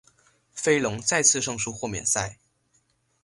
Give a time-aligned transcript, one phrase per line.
[0.51, 2.39] 飞龙再次胜出豁免赛。